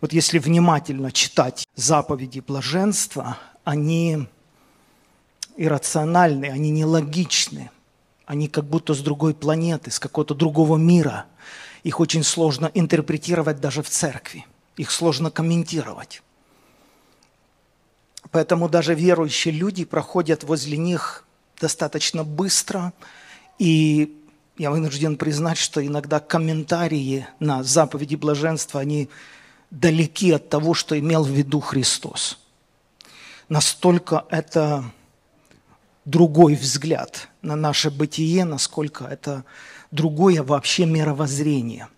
[0.00, 4.26] Вот если внимательно читать заповеди блаженства, они
[5.56, 7.70] иррациональны, они нелогичны,
[8.26, 11.26] они как будто с другой планеты, с какого-то другого мира.
[11.82, 14.44] Их очень сложно интерпретировать даже в церкви,
[14.76, 16.22] их сложно комментировать.
[18.30, 21.24] Поэтому даже верующие люди проходят возле них
[21.58, 22.92] достаточно быстро,
[23.58, 24.20] и
[24.58, 29.08] я вынужден признать, что иногда комментарии на заповеди блаженства, они
[29.70, 32.38] далеки от того, что имел в виду Христос.
[33.48, 34.84] Настолько это
[36.04, 39.44] другой взгляд на наше бытие, насколько это
[39.90, 41.88] другое вообще мировоззрение.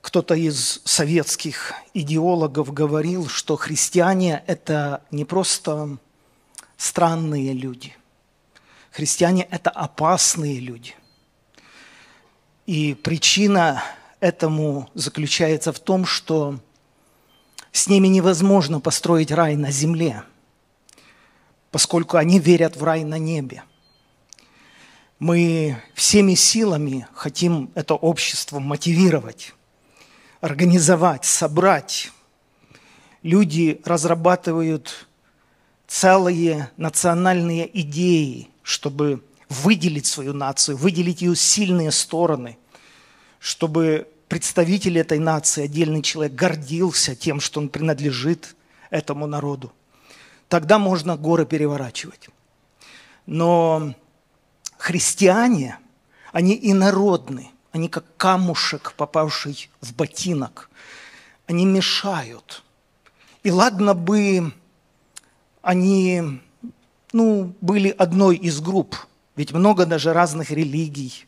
[0.00, 5.98] Кто-то из советских идеологов говорил, что христиане– это не просто
[6.76, 7.94] странные люди.
[8.90, 10.94] Христиане– это опасные люди.
[12.66, 13.82] И причина
[14.22, 16.58] этому заключается в том, что
[17.72, 20.22] с ними невозможно построить рай на земле–
[21.72, 23.64] поскольку они верят в рай на небе.
[25.18, 29.54] Мы всеми силами хотим это общество мотивировать,
[30.40, 32.12] организовать, собрать.
[33.22, 35.08] Люди разрабатывают
[35.86, 42.58] целые национальные идеи, чтобы выделить свою нацию, выделить ее сильные стороны,
[43.38, 48.56] чтобы представитель этой нации, отдельный человек, гордился тем, что он принадлежит
[48.90, 49.72] этому народу
[50.52, 52.28] тогда можно горы переворачивать.
[53.24, 53.94] Но
[54.76, 55.78] христиане,
[56.30, 60.68] они инородны, они как камушек, попавший в ботинок.
[61.46, 62.62] Они мешают.
[63.42, 64.52] И ладно бы
[65.62, 66.42] они
[67.14, 68.94] ну, были одной из групп,
[69.36, 71.26] ведь много даже разных религий.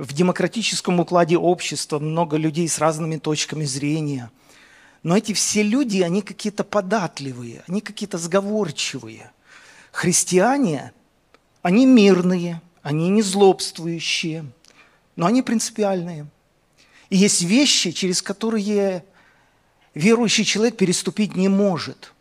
[0.00, 4.30] В демократическом укладе общества много людей с разными точками зрения–
[5.02, 9.30] но эти все люди, они какие-то податливые, они какие-то сговорчивые.
[9.92, 10.92] Христиане,
[11.62, 14.44] они мирные, они не злобствующие,
[15.16, 16.26] но они принципиальные.
[17.08, 19.04] И есть вещи, через которые
[19.94, 22.12] верующий человек переступить не может.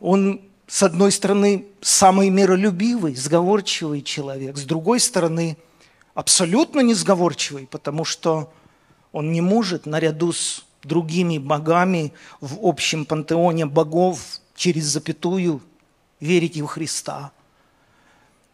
[0.00, 5.56] Он, с одной стороны, самый миролюбивый, сговорчивый человек, с другой стороны,
[6.16, 8.52] абсолютно несговорчивый, потому что
[9.12, 14.18] он не может наряду с другими богами в общем пантеоне богов
[14.56, 15.62] через запятую
[16.18, 17.32] верить в Христа.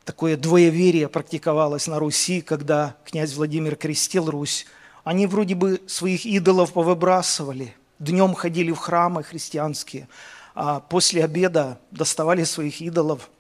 [0.05, 4.67] Такое двоеверие практиковалось на Руси, когда князь Владимир крестил Русь.
[5.05, 10.09] Они вроде бы своих идолов повыбрасывали, днем ходили в храмы христианские,
[10.57, 13.31] а после обеда доставали своих идолов.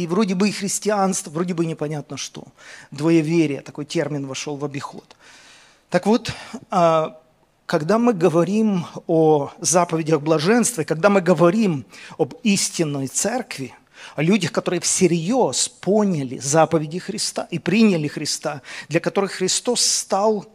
[0.00, 2.44] И вроде бы и христианство, вроде бы непонятно что.
[2.90, 5.16] Двоеверие, такой термин вошел в обиход.
[5.90, 6.32] Так вот,
[6.70, 7.20] а,
[7.66, 11.84] когда мы говорим о заповедях блаженства, когда мы говорим
[12.18, 13.74] об истинной церкви,
[14.16, 20.46] о людях, которые всерьез поняли заповеди Христа и приняли Христа, для которых Христос стал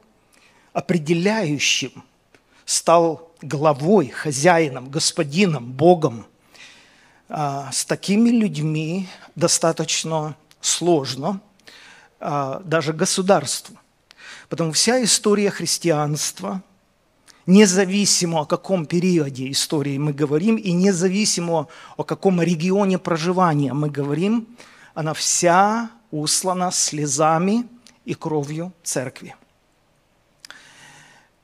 [0.74, 2.04] определяющим,
[2.66, 6.26] стал главой, хозяином, господином, Богом.
[7.30, 11.40] А, с такими людьми достаточно сложно
[12.20, 13.78] а, даже государству.
[14.50, 16.62] Потому вся история христианства–
[17.46, 24.48] независимо о каком периоде истории мы говорим и независимо о каком регионе проживания мы говорим,
[24.94, 27.68] она вся услана слезами
[28.06, 29.36] и кровью церкви.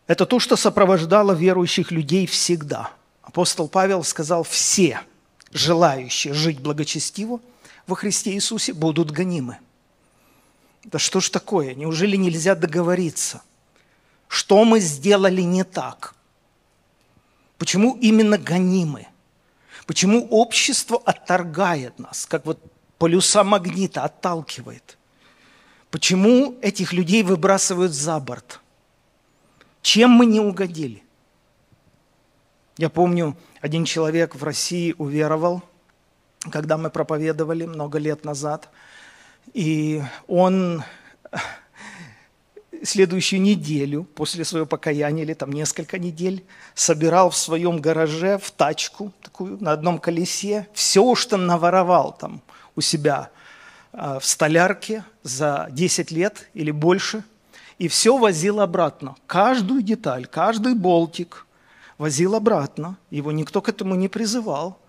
[0.07, 2.91] Это то, что сопровождало верующих людей всегда.
[3.21, 5.01] Апостол Павел сказал, все
[5.51, 7.39] желающие жить благочестиво
[7.87, 9.57] во Христе Иисусе будут гонимы.
[10.83, 11.75] Да что ж такое?
[11.75, 13.41] Неужели нельзя договориться–
[14.31, 16.15] что мы сделали не так?
[17.57, 19.07] Почему именно гонимы?
[19.85, 22.57] Почему общество отторгает нас, как вот
[22.97, 24.97] полюса магнита отталкивает?
[25.89, 28.61] Почему этих людей выбрасывают за борт?
[29.81, 31.03] Чем мы не угодили?
[32.77, 35.61] Я помню, один человек в России уверовал,
[36.49, 38.69] когда мы проповедовали много лет назад,
[39.53, 40.83] и он
[42.83, 46.43] следующую неделю после своего покаяния, или там несколько недель,
[46.73, 52.41] собирал в своем гараже в тачку такую на одном колесе все, что наворовал там
[52.75, 53.29] у себя
[53.93, 57.23] а, в столярке за 10 лет или больше,
[57.77, 59.15] и все возил обратно.
[59.27, 61.45] Каждую деталь, каждый болтик
[62.01, 62.97] возил обратно.
[63.11, 64.79] Его никто к этому не призывал.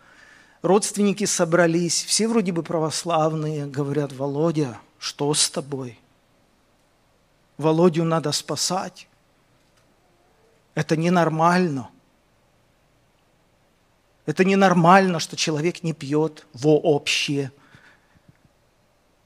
[0.62, 5.99] Родственники собрались, все вроде бы православные, говорят, Володя, что с тобой?
[7.59, 9.09] Володю надо спасать.
[10.75, 11.91] Это ненормально.
[14.25, 17.53] Это ненормально, что человек не пьет вообще.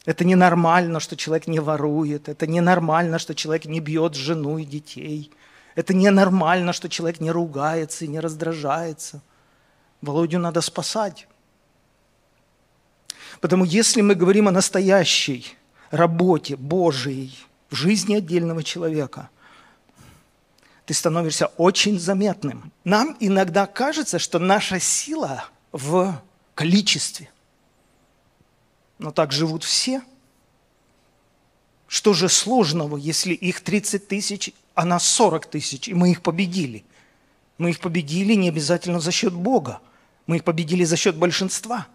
[0.06, 2.28] Это ненормально, что человек не ворует.
[2.28, 5.30] Это ненормально, что человек не бьет жену и детей.
[5.76, 9.20] Это ненормально, что человек не ругается и не раздражается.
[10.00, 11.28] Володю надо спасать.
[13.40, 15.54] Потому если мы говорим о настоящей
[15.90, 17.38] работе Божией
[17.68, 19.28] в жизни отдельного человека,
[20.86, 22.72] ты становишься очень заметным.
[22.84, 26.22] Нам иногда кажется, что наша сила в
[26.54, 27.28] количестве.
[28.98, 30.00] Но так живут все.
[31.86, 36.84] Что же сложного, если их 30 тысяч, а нас 40 тысяч, и мы их победили?
[37.56, 39.80] Мы их победили не обязательно за счет Бога.
[40.26, 41.88] Мы их победили за счет большинства.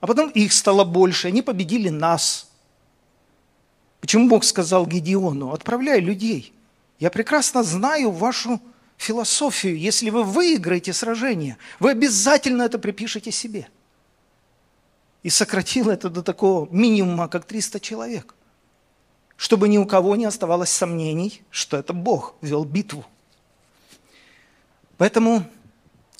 [0.00, 2.50] А потом их стало больше, они победили нас.
[4.00, 6.52] Почему Бог сказал Гедеону, отправляй людей.
[6.98, 8.60] Я прекрасно знаю вашу
[8.98, 9.78] философию.
[9.78, 13.68] Если вы выиграете сражение, вы обязательно это припишете себе.
[15.22, 18.34] И сократил это до такого минимума, как 300 человек.
[19.38, 23.06] Чтобы ни у кого не оставалось сомнений, что это Бог вел битву.
[24.96, 25.44] Поэтому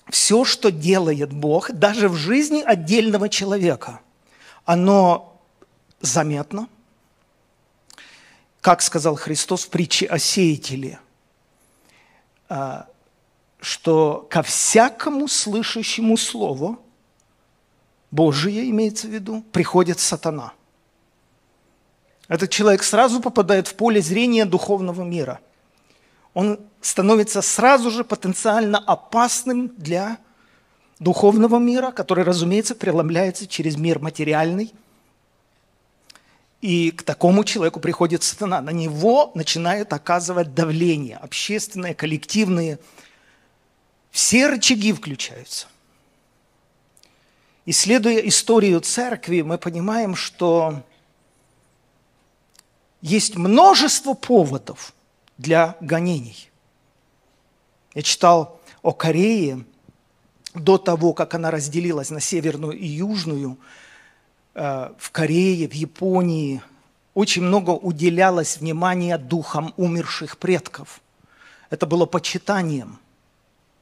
[0.09, 4.01] все, что делает Бог, даже в жизни отдельного человека,
[4.65, 5.37] оно
[6.01, 6.69] заметно.
[8.61, 11.01] Как сказал Христос в притче о сеятеле,
[12.49, 12.87] а,
[13.59, 16.79] что ко всякому слышащему слову,
[18.13, 20.53] Божие имеется в виду, приходит сатана.
[22.29, 25.41] Этот человек сразу попадает в поле зрения духовного мира–
[26.39, 30.19] он становится сразу же потенциально опасным для
[31.01, 34.73] духовного мира, который, разумеется, преломляется через мир материальный.
[36.61, 38.61] И к такому человеку приходит сатана.
[38.61, 42.79] На него начинает оказывать давление, общественное, коллективные.
[44.13, 45.67] Все рычаги включаются.
[47.67, 50.85] Исследуя историю церкви, мы понимаем, что
[53.01, 54.93] есть множество поводов–
[55.39, 56.51] для гонений.
[57.95, 59.65] Я читал о Корее
[60.55, 63.57] до того, как она разделилась на северную и южную.
[64.55, 66.61] Э, в Корее, в Японии
[67.15, 71.01] очень много уделялось внимания духам умерших предков.
[71.71, 72.99] Это было почитанием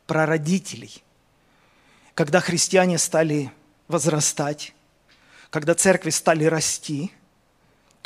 [0.06, 1.02] прародителей.
[2.14, 3.50] Когда христиане стали
[3.88, 4.74] возрастать,
[5.50, 7.12] когда церкви стали расти,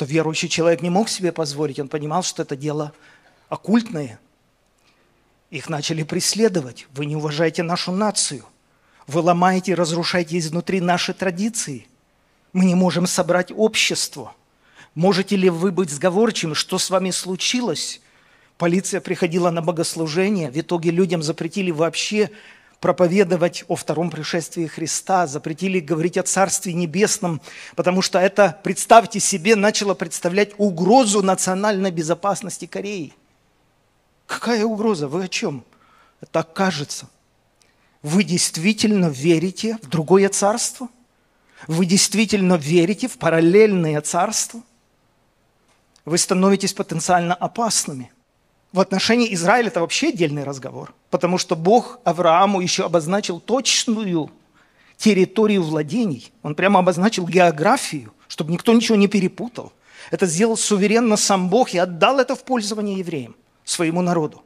[0.01, 2.91] то верующий человек не мог себе позволить, он понимал, что это дело
[3.49, 4.17] оккультные.
[5.51, 6.87] Их начали преследовать.
[6.95, 8.43] Вы не уважаете нашу нацию.
[9.05, 11.85] Вы ломаете и разрушаете изнутри наши традиции.
[12.51, 14.33] Мы не можем собрать общество.
[14.95, 16.55] Можете ли вы быть сговорчивым?
[16.55, 18.01] Что с вами случилось?
[18.57, 20.49] Полиция приходила на богослужение.
[20.49, 22.31] В итоге людям запретили вообще
[22.81, 27.39] проповедовать о втором пришествии Христа, запретили говорить о Царстве Небесном,
[27.75, 33.13] потому что это, представьте себе, начало представлять угрозу национальной безопасности Кореи.
[34.25, 35.07] Какая угроза?
[35.07, 35.63] Вы о чем?
[36.31, 37.07] Так кажется.
[38.01, 40.89] Вы действительно верите в другое царство?
[41.67, 44.63] Вы действительно верите в параллельное царство?
[46.03, 48.11] Вы становитесь потенциально опасными.
[48.71, 54.31] В отношении Израиля это вообще отдельный разговор, потому что Бог Аврааму еще обозначил точную
[54.95, 56.31] территорию владений.
[56.41, 59.73] Он прямо обозначил географию, чтобы никто ничего не перепутал.
[60.09, 63.35] Это сделал суверенно сам Бог и отдал это в пользование евреям
[63.65, 64.41] своему народу.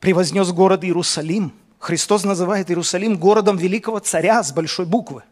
[0.00, 1.52] Превознес город Иерусалим.
[1.78, 5.22] Христос называет Иерусалим городом великого царя с большой буквы.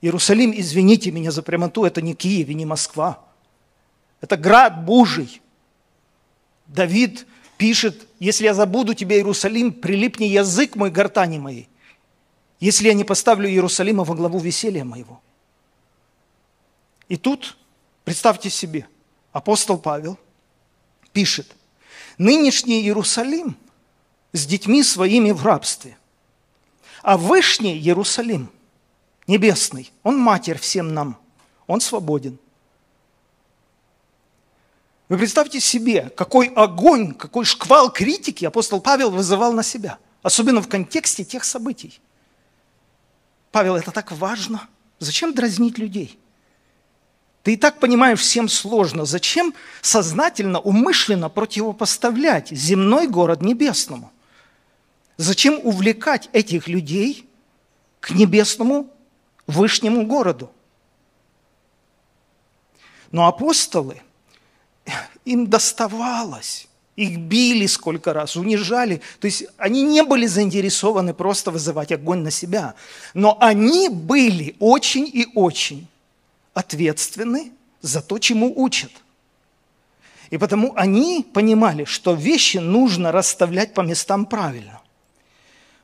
[0.00, 3.20] Иерусалим, извините меня за прямоту, это не Киев и не Москва.
[4.20, 5.42] Это град Божий.
[6.72, 7.26] Давид
[7.56, 11.68] пишет, если я забуду тебя, Иерусалим, прилипни язык мой гортани моей,
[12.60, 15.20] если я не поставлю Иерусалима во главу веселья моего.
[17.08, 17.56] И тут,
[18.04, 18.86] представьте себе,
[19.32, 20.18] апостол Павел–
[21.12, 21.54] пишет,
[22.18, 23.56] нынешний Иерусалим
[24.32, 25.96] с детьми своими в рабстве,
[27.02, 28.50] а вышний Иерусалим,
[29.26, 31.18] небесный, он матерь всем нам,
[31.66, 32.38] он свободен.
[35.12, 40.68] Вы представьте себе, какой огонь, какой шквал критики апостол Павел вызывал на себя, особенно в
[40.68, 42.00] контексте тех событий.
[43.50, 44.66] Павел, это так важно.
[45.00, 46.18] Зачем дразнить людей?
[47.42, 49.04] Ты и так понимаешь, всем сложно.
[49.04, 49.52] Зачем
[49.82, 54.10] сознательно, умышленно противопоставлять земной город небесному?
[55.18, 57.28] Зачем увлекать этих людей
[58.00, 58.88] к небесному
[59.46, 60.50] вышнему городу?
[63.10, 64.00] Но апостолы,
[65.24, 69.00] им доставалось Их били сколько раз, унижали.
[69.18, 72.74] То есть они не были заинтересованы просто вызывать огонь на себя.
[73.14, 75.86] Но они были очень и очень
[76.52, 78.90] ответственны за то, чему учат.
[80.30, 84.80] И потому они понимали, что вещи нужно расставлять по местам правильно.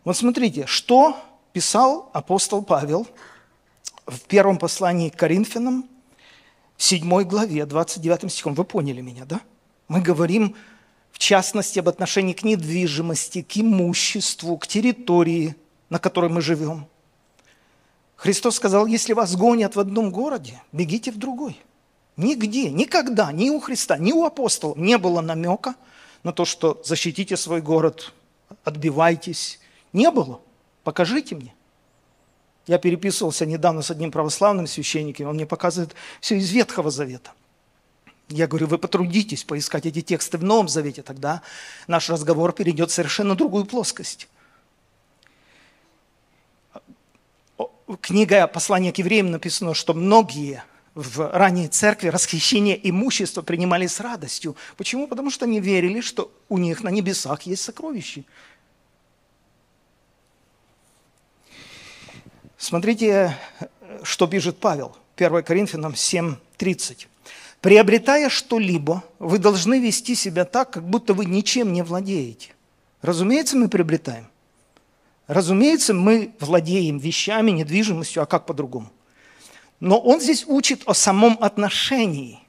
[0.04, 1.16] Вот смотрите, что
[1.52, 3.07] писал апостол Павел
[4.07, 5.85] в первом послании к Коринфянам,
[6.79, 8.55] 7 главе, 29 стихом.
[8.55, 9.41] Вы поняли меня, да?
[9.89, 10.55] Мы говорим
[11.11, 15.57] в частности об отношении к недвижимости, к имуществу, к территории,
[15.91, 16.87] на которой мы живем.
[18.15, 21.61] Христос сказал, если вас гонят в одном городе, бегите в другой.
[22.17, 25.75] Нигде, никогда, ни у Христа, ни у апостолов не было намека
[26.23, 28.13] на то, что защитите свой город,
[28.65, 29.61] отбивайтесь.
[29.93, 30.41] Не было.
[30.85, 31.55] Покажите мне.
[32.69, 37.33] Я переписывался недавно с одним православным священником, он мне показывает все из Ветхого Завета.
[38.29, 41.41] Я говорю, вы потрудитесь поискать эти тексты в Новом Завете, тогда
[41.87, 44.29] наш разговор перейдет в совершенно другую плоскость.
[48.03, 50.63] Книга «Послание к евреям» написано, что многие
[50.95, 54.57] в ранней церкви расхищение имущества принимали с радостью.
[54.77, 55.09] Почему?
[55.09, 58.25] Потому что они верили, что у них на небесах есть сокровища.
[62.59, 63.37] Смотрите,
[64.03, 67.07] что пишет Павел, 1 Коринфянам 7:30.
[67.61, 72.50] Приобретая что-либо, вы должны вести себя так, как будто вы ничем не владеете.
[73.00, 74.27] Разумеется, мы приобретаем.
[75.29, 78.91] Разумеется, мы владеем вещами, недвижимостью, а как по-другому?
[79.79, 82.41] Но он здесь учит о самом отношении.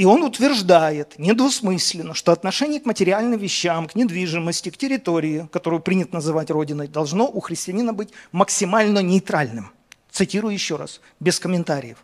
[0.00, 6.14] И он утверждает недвусмысленно, что отношение к материальным вещам, к недвижимости, к территории, которую принято
[6.14, 9.72] называть родиной, должно у христианина быть максимально нейтральным.
[10.10, 11.98] Цитирую еще раз, без комментариев.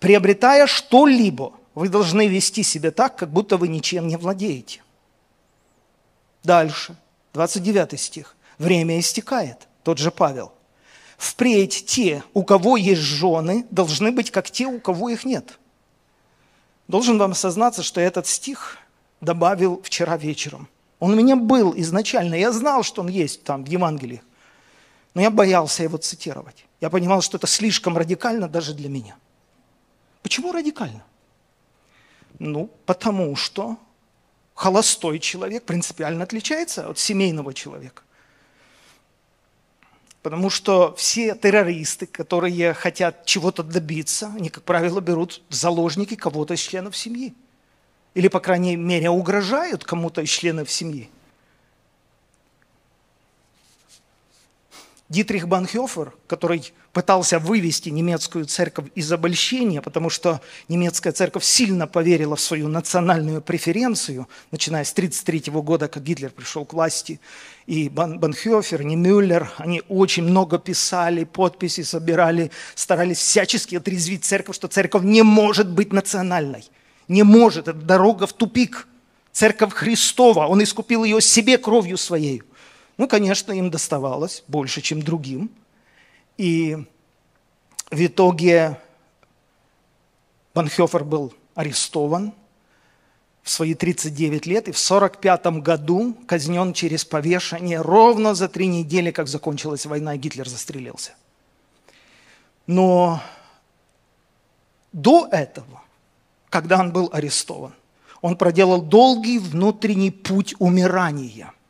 [0.00, 4.82] Приобретая что-либо, вы должны вести себя так, как будто вы ничем не владеете.
[6.42, 6.96] Дальше,
[7.34, 8.34] 29 стих.
[8.58, 10.54] Время истекает, тот же Павел.
[11.18, 15.60] Впредь те, у кого есть жены, должны быть как те, у кого их нет.
[16.92, 18.76] Должен вам осознаться, что этот стих
[19.22, 20.68] добавил вчера вечером.
[20.98, 24.22] Он у меня был изначально, я знал, что он есть там в Евангелии,
[25.14, 26.66] но я боялся его цитировать.
[26.82, 29.16] Я понимал, что это слишком радикально даже для меня.
[30.22, 31.02] Почему радикально?
[32.38, 33.78] Ну, потому что
[34.54, 38.02] холостой человек принципиально отличается от семейного человека.
[40.22, 46.54] Потому что все террористы, которые хотят чего-то добиться, они, как правило, берут в заложники кого-то
[46.54, 47.34] из членов семьи.
[48.14, 51.10] Или, по крайней мере, угрожают кому-то из членов семьи.
[55.08, 62.36] Дитрих Банхёфер, который пытался вывести немецкую церковь из обольщения, потому что немецкая церковь сильно поверила
[62.36, 67.18] в свою национальную преференцию, начиная с 1933 года, как Гитлер пришел к власти.
[67.66, 74.68] И Банхёфер, не Мюллер, они очень много писали, подписи собирали, старались всячески отрезвить церковь, что
[74.68, 76.64] церковь не может быть национальной.
[77.08, 78.86] Не может, это дорога в тупик.
[79.32, 82.42] Церковь Христова, Он искупил ее себе кровью своей.
[82.98, 85.50] Ну, конечно, им доставалось больше, чем другим.
[86.36, 86.76] И
[87.90, 88.78] в итоге
[90.54, 92.32] Банхёфер был арестован
[93.42, 99.10] в свои 39 лет и в 45 году казнен через повешение ровно за три недели,
[99.10, 101.12] как закончилась война, и Гитлер застрелился.
[102.66, 103.20] Но
[104.92, 105.82] до этого,
[106.48, 107.74] когда он был арестован,
[108.20, 111.52] он проделал долгий внутренний путь умирания–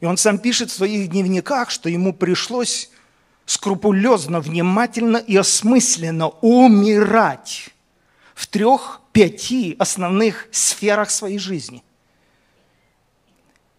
[0.00, 2.90] и он сам пишет в своих дневниках, что ему пришлось
[3.46, 7.70] скрупулезно, внимательно и осмысленно умирать
[8.34, 11.82] в трех-пяти основных сферах своей жизни.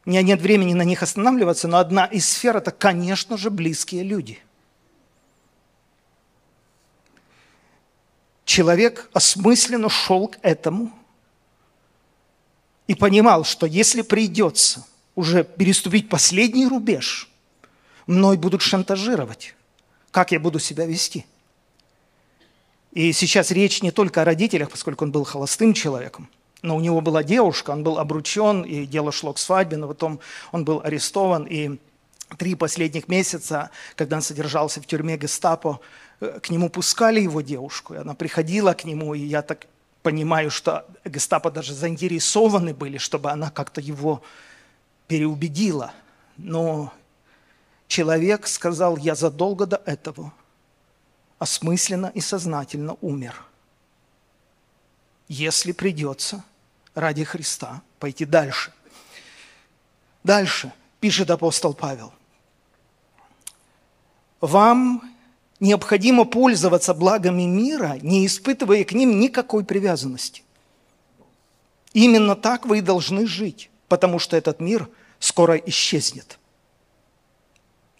[0.05, 4.03] У меня нет времени на них останавливаться, но одна из сфер– это, конечно же, близкие
[4.03, 4.39] люди.
[8.45, 10.91] Человек осмысленно шел к этому
[12.87, 14.83] и понимал, что если придется–
[15.17, 17.27] уже переступить последний рубеж,
[18.05, 19.55] мной будут шантажировать.
[20.17, 21.27] Как я буду себя вести?
[22.91, 26.27] И сейчас речь не только о родителях, поскольку он был холостым человеком,
[26.63, 30.19] но у него была девушка, он был обручен, и дело шло к свадьбе, но потом
[30.51, 31.77] он был арестован, и
[32.39, 35.81] три последних месяца, когда он содержался в тюрьме гестапо,
[36.19, 39.67] э, к нему пускали его девушку, и она приходила к нему, и я так
[40.01, 44.23] понимаю, что гестапо даже заинтересованы были, чтобы она как-то его
[45.07, 45.93] переубедила,
[46.37, 46.91] но
[47.87, 50.33] человек сказал, я задолго до этого
[51.39, 53.43] осмысленно и сознательно умер.
[55.27, 56.43] Если придется,
[56.95, 58.73] ради Христа пойти дальше.
[60.23, 62.13] Дальше пишет апостол Павел.
[64.41, 65.15] Вам
[65.59, 70.43] необходимо пользоваться благами мира, не испытывая к ним никакой привязанности.
[71.93, 74.89] Именно так вы и должны жить, потому что этот мир
[75.19, 76.37] скоро исчезнет.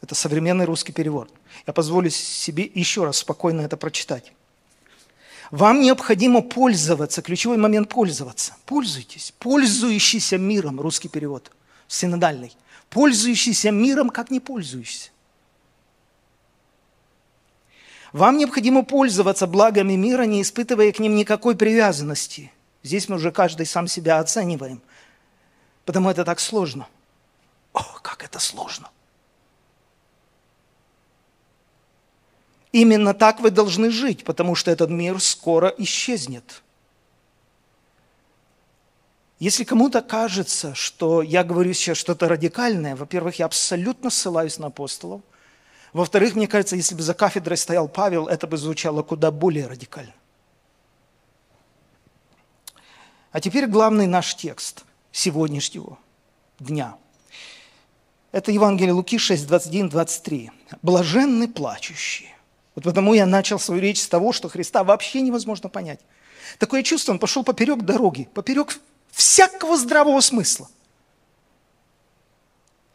[0.02, 1.32] Это современный русский перевод.
[1.66, 4.32] Я позволю себе еще раз спокойно это прочитать.
[5.50, 8.56] Вам необходимо пользоваться, ключевой момент пользоваться.
[8.66, 11.52] Пользуйтесь, пользующийся миром, русский перевод,
[11.88, 12.56] синодальный.
[12.90, 15.10] Пользующийся миром, как не пользующийся.
[18.14, 22.52] Вам необходимо пользоваться благами мира, не испытывая к ним никакой привязанности.
[22.84, 24.82] Здесь мы уже каждый сам себя оцениваем.
[25.86, 26.88] Потому это так сложно.
[27.74, 28.90] О, как это сложно.
[32.78, 36.62] Именно так вы должны жить, потому что этот мир скоро исчезнет.
[39.40, 45.22] Если кому-то кажется, что я говорю сейчас что-то радикальное, во-первых, я абсолютно ссылаюсь на апостолов–
[45.94, 50.14] во-вторых, мне кажется, если бы за кафедрой стоял Павел, это бы звучало куда более радикально.
[53.32, 55.98] А теперь главный наш текст сегодняшнего
[56.60, 56.96] дня.
[58.32, 60.52] Это Евангелие Луки 6, 21, 23.
[60.84, 62.37] «Блаженны плачущие».
[62.78, 66.00] Вот потому я начал свою речь с того, что Христа вообще невозможно понять.
[66.60, 68.78] Такое чувство, он пошел поперек дороги, поперек
[69.10, 70.70] всякого здравого смысла.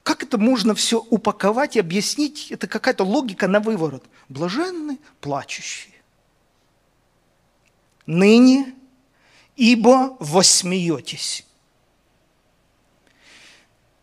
[0.04, 2.52] Как это можно все упаковать и объяснить?
[2.52, 4.04] Это какая-то логика на выворот.
[4.28, 5.94] Блаженны плачущие.
[8.06, 8.76] Ныне,
[9.56, 11.44] ибо восмеетесь.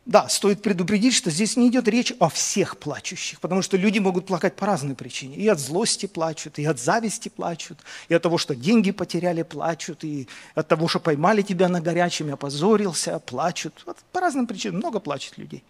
[0.09, 4.25] Да, стоит предупредить, что здесь не идет речь о всех плачущих, потому что люди могут
[4.25, 5.35] плакать по разной причине.
[5.35, 10.03] И от злости плачут, и от зависти плачут, и от того, что деньги потеряли, плачут,
[10.03, 13.83] и от того, что поймали тебя на горячем, опозорился, плачут.
[13.85, 15.63] Вот по разным причинам много плачет людей.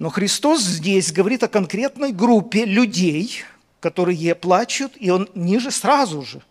[0.00, 3.44] Но Христос здесь говорит о конкретной группе людей,
[3.78, 6.42] которые плачут, и Он ниже сразу же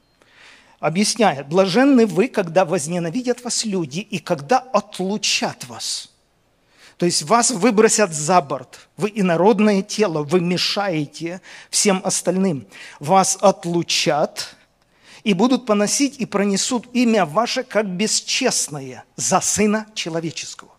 [0.80, 6.13] объясняет, блаженны вы, когда возненавидят вас люди и когда отлучат вас.
[6.98, 8.88] То есть вас выбросят за борт.
[8.98, 12.68] Вы инородное тело, вы мешаете всем остальным.
[13.00, 14.56] Вас отлучат
[15.24, 20.72] и будут поносить и пронесут имя ваше как бесчестное за Сына Человеческого.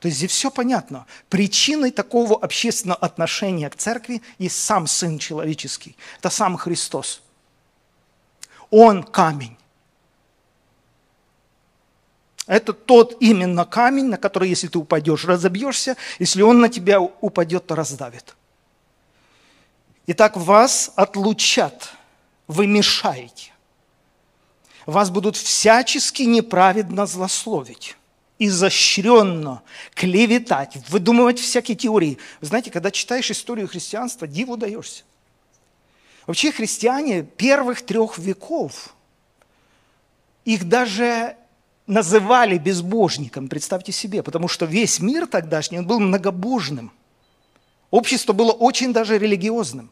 [0.00, 1.06] То есть здесь все понятно.
[1.28, 5.96] Причиной такого общественного отношения к церкви есть сам Сын Человеческий.
[6.18, 7.22] Это сам Христос.
[8.70, 9.56] Он камень.
[12.46, 15.96] Это тот именно камень, на который, если ты упадешь, разобьешься.
[16.18, 18.36] Если он на тебя упадет, то раздавит.
[20.06, 21.90] Итак, вас отлучат,
[22.46, 23.52] вы мешаете.
[24.86, 27.96] Вас будут всячески неправедно злословить
[28.38, 29.62] изощренно
[29.94, 32.18] клеветать, выдумывать всякие теории.
[32.40, 35.04] Вы знаете, когда читаешь историю христианства, диву даешься.
[36.26, 38.94] Вообще христиане первых трех веков,
[40.44, 41.36] их даже
[41.86, 46.92] называли безбожником, представьте себе, потому что весь мир тогдашний, он был многобожным.
[47.90, 49.90] Общество было очень даже религиозным.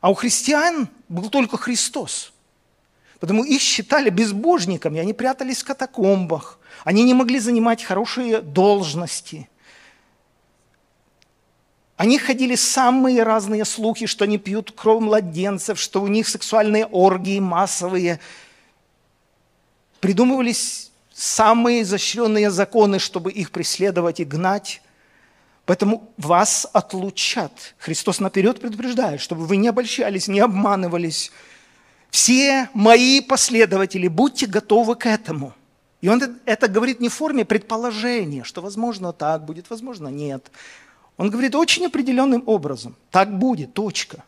[0.00, 2.32] А у христиан был только Христос.
[3.20, 9.48] Потому их считали безбожниками, они прятались в катакомбах, они не могли занимать хорошие должности.
[11.96, 17.38] Они ходили самые разные слухи, что они пьют кровь младенцев, что у них сексуальные оргии
[17.38, 18.18] массовые.
[20.04, 24.82] Придумывались самые изощренные законы, чтобы их преследовать и гнать.
[25.64, 27.74] Поэтому вас отлучат.
[27.78, 31.32] Христос наперед предупреждает, чтобы вы не обольщались, не обманывались.
[32.10, 35.54] Все мои последователи, будьте готовы к этому–
[36.04, 40.50] и он это говорит не в форме предположения, что возможно так будет, возможно нет.
[41.16, 42.94] Он говорит очень определенным образом.
[43.10, 44.22] Так будет, точка.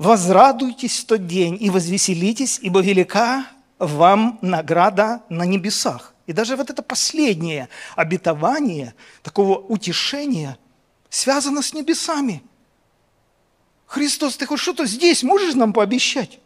[0.00, 3.46] Возрадуйтесь в тот день и возвеселитесь, ибо велика
[3.78, 6.14] вам награда на небесах.
[6.26, 10.56] И даже вот это последнее обетование, такого утешения,
[11.10, 12.42] связано с небесами.
[13.84, 16.38] Христос, ты хоть что-то здесь можешь нам пообещать?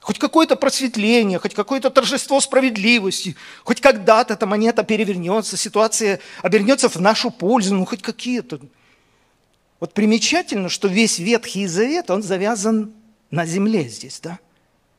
[0.00, 6.96] Хоть какое-то просветление, хоть какое-то торжество справедливости, хоть когда-то эта монета перевернется, ситуация обернется в
[6.96, 8.60] нашу пользу, ну хоть какие-то.
[9.80, 12.92] Вот примечательно, что весь Ветхий Завет, он завязан
[13.30, 14.38] на земле здесь, да?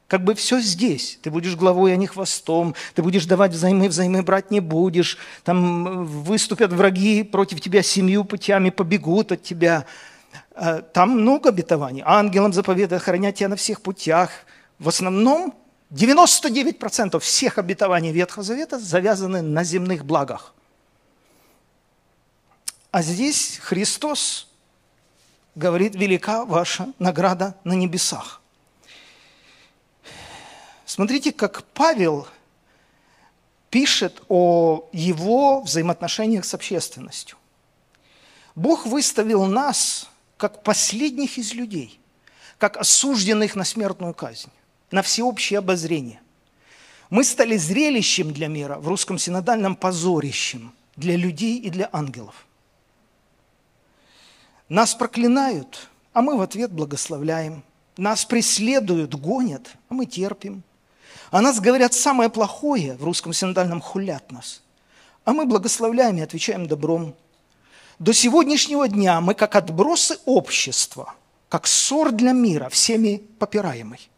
[0.08, 1.20] Как бы все здесь.
[1.22, 2.76] Ты будешь главой, а не хвостом.
[2.96, 5.17] Ты будешь давать взаймы, взаймы брать не будешь.
[5.44, 9.86] Там э, выступят враги против тебя семью путями, побегут от тебя.
[10.54, 12.04] А, там много обетований.
[12.06, 14.32] Ангелам заповедует охранять тебя на всех путях–
[14.82, 15.54] в основном
[15.91, 20.56] 99% всех обетований Ветхого Завета завязаны на земных благах.
[22.89, 24.50] А здесь Христос
[25.56, 28.42] говорит, велика ваша награда на небесах.
[30.86, 32.28] Смотрите, как Павел
[33.70, 37.38] пишет о его взаимоотношениях с общественностью.
[38.56, 42.00] Бог выставил нас как последних из людей,
[42.58, 44.50] как осужденных на смертную казнь,
[44.92, 46.22] на всеобщее обозрение.
[47.10, 52.46] Мы стали зрелищем для мира, в русском синодальном позорищем для людей и для ангелов.
[54.71, 57.62] Нас проклинают, а мы в ответ благословляем.
[57.97, 60.63] Нас преследуют, гонят, а мы терпим.
[61.29, 64.62] О нас говорят самое плохое, в русском синодальном хулят нас.
[65.25, 67.13] А мы благословляем и отвечаем добром.
[67.99, 71.15] До сегодняшнего дня мы как отбросы общества,
[71.49, 74.10] как ссор для мира, всеми попираемый.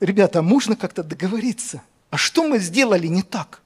[0.00, 1.82] Ребята, а можно как-то договориться?
[2.08, 3.60] А что мы сделали не так?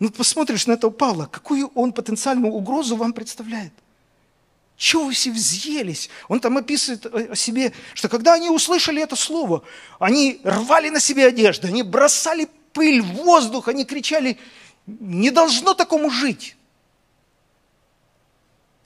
[0.00, 3.72] Ну, посмотришь на этого Павла, какую он потенциальную угрозу вам представляет–
[4.80, 6.08] чего вы все взъелись?
[6.26, 9.62] Он там описывает о себе, что когда они услышали это слово,
[9.98, 14.38] они рвали на себе одежды, они бросали пыль в воздух, они кричали,
[14.86, 16.56] не должно такому жить.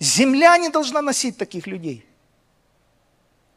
[0.01, 2.05] Земля не должна носить таких людей.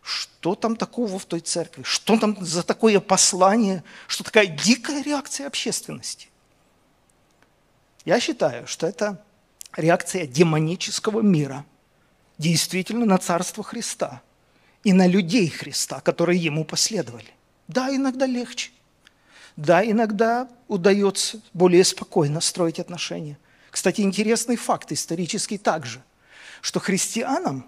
[0.04, 1.82] Что там такого в той церкви?
[1.82, 3.84] Что там за такое послание?
[4.06, 6.30] Что такая дикая реакция общественности?
[8.08, 9.22] Я считаю, что это
[9.76, 11.64] реакция демонического мира–
[12.38, 14.22] действительно на Царство Христа
[14.86, 17.34] и на людей Христа, которые Ему последовали.
[17.68, 18.72] Да, иногда легче.
[19.58, 23.38] Да, иногда удается более спокойно строить отношения.
[23.72, 26.02] Кстати, интересный факт исторический также,
[26.62, 27.68] что христианам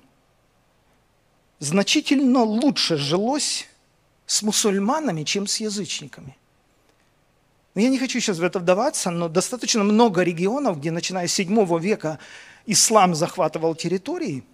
[1.59, 3.67] значительно лучше жилось
[4.25, 6.37] с мусульманами, чем с язычниками.
[7.75, 11.79] Я не хочу сейчас в это вдаваться, но достаточно много регионов, где, начиная с 7
[11.79, 12.19] века,
[12.65, 14.43] ислам захватывал территории–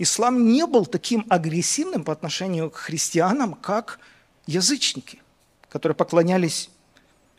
[0.00, 4.00] ислам не был таким агрессивным по отношению к христианам, как
[4.46, 5.20] язычники,
[5.68, 6.70] которые поклонялись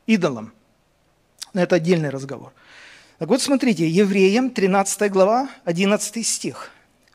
[0.06, 0.54] идолам.
[1.54, 2.54] Но это отдельный разговор.
[3.18, 6.70] Так вот, смотрите, Евреям, 13 глава, 11 стих.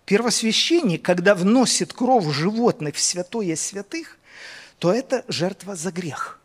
[0.05, 4.19] Первосвященник, когда вносит кровь животных в святое святых,
[4.81, 6.41] то это жертва за грех.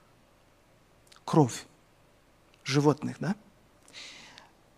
[1.31, 1.65] Кровь
[2.65, 3.35] животных, да?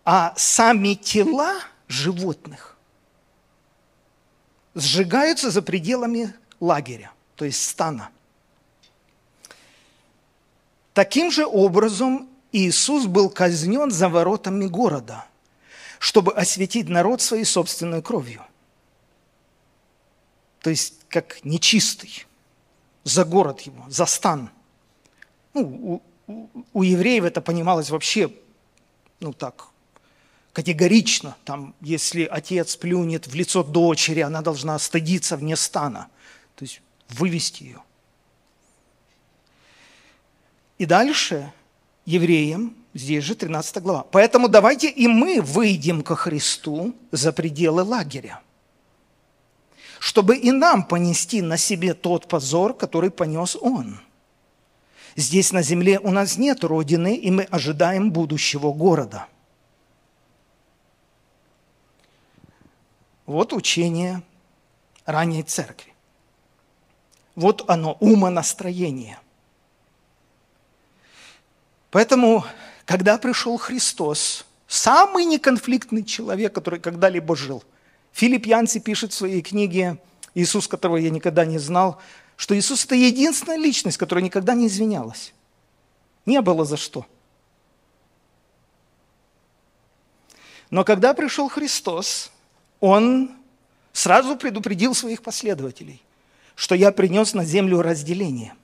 [0.04, 2.76] А сами тела животных
[4.76, 8.10] сжигаются за пределами лагеря, то есть стана.
[10.92, 15.26] Таким же образом Иисус был казнен за воротами города,
[15.98, 18.44] чтобы осветить народ своей собственной кровью.
[20.60, 22.26] То есть как нечистый,
[23.02, 24.50] за город его, за стан.
[25.52, 28.30] Ну, у, евреев это понималось вообще,
[29.20, 29.68] ну так,
[30.52, 36.08] категорично, там, если отец плюнет в лицо дочери, она должна стыдиться вне стана,
[36.54, 37.82] то есть вывести ее.
[40.78, 41.52] И дальше
[42.04, 44.04] евреям, здесь же 13 глава.
[44.10, 48.40] Поэтому давайте и мы выйдем ко Христу за пределы лагеря,
[49.98, 54.00] чтобы и нам понести на себе тот позор, который понес Он.
[55.16, 59.26] Здесь на земле у нас нет Родины, и мы ожидаем будущего города–
[63.26, 64.22] Вот учение
[65.06, 65.92] ранней церкви.
[67.34, 69.18] Вот оно, умонастроение.
[71.90, 72.44] Поэтому,
[72.84, 77.64] когда пришел Христос, самый неконфликтный человек, который когда-либо жил,
[78.12, 79.98] Филипп Янси пишет в своей книге
[80.34, 82.00] «Иисус, которого я никогда не знал»,
[82.36, 85.32] что Иисус– это единственная личность, которая никогда не извинялась.
[86.26, 87.06] Не было за что.
[90.70, 92.32] Но когда пришел Христос,
[92.80, 93.30] он
[93.92, 96.02] сразу предупредил своих последователей,
[96.56, 98.54] что я принес на землю разделение,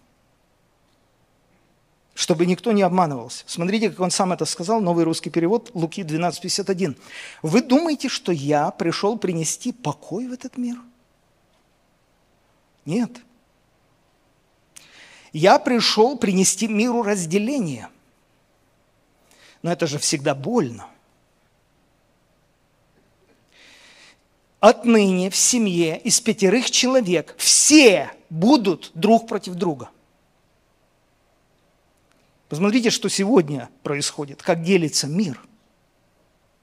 [2.15, 3.45] чтобы никто не обманывался.
[3.47, 6.97] Смотрите, как он сам это сказал, новый русский перевод, Луки 12:51.
[7.43, 10.79] Вы думаете, что я пришел принести покой в этот мир?
[12.85, 13.21] Нет.
[15.33, 17.89] Я пришел принести миру разделение.
[19.63, 20.87] Но это же всегда больно–
[24.61, 29.91] отныне в семье из пятерых человек все будут друг против друга.
[32.49, 35.41] Посмотрите, что сегодня происходит, как делится мир.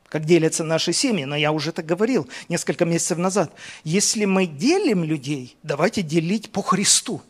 [0.07, 3.51] как делятся наши семьи, но я уже это говорил несколько месяцев назад.
[3.83, 7.21] Если мы делим людей, давайте делить по Христу,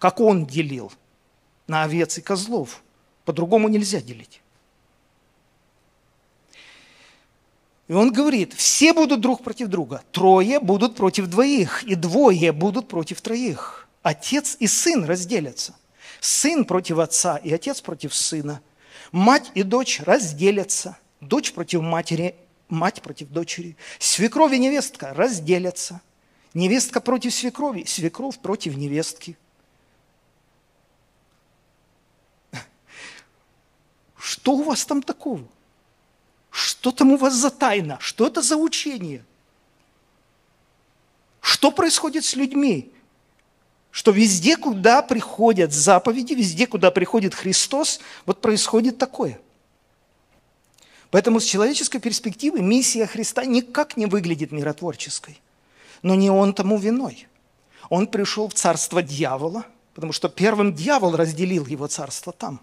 [0.00, 0.90] как Он делил
[1.68, 2.82] на овец и козлов.
[3.24, 4.40] По-другому нельзя делить.
[7.86, 12.88] И он говорит, все будут друг против друга, трое будут против двоих, и двое будут
[12.88, 13.88] против троих.
[14.02, 15.76] Отец и сын разделятся.
[16.20, 18.62] Сын против отца и отец против сына.
[19.12, 20.96] Мать и дочь разделятся.
[21.20, 22.36] Дочь против матери,
[22.70, 23.76] мать против дочери.
[23.98, 26.00] Свекровь и невестка разделятся.
[26.54, 29.36] Невестка против свекрови, свекровь против невестки.
[34.20, 35.42] Что у вас там такого?
[36.50, 37.96] Что там у вас за тайна?
[38.00, 39.24] Что это за учение?
[41.40, 42.92] Что происходит с людьми?
[43.90, 49.40] Что везде, куда приходят заповеди, везде, куда приходит Христос, вот происходит такое.
[51.10, 55.40] Поэтому с человеческой перспективы миссия Христа никак не выглядит миротворческой.
[56.02, 57.26] Но не он тому виной.
[57.88, 62.60] Он пришел в царство дьявола, потому что первым дьявол разделил его царство там.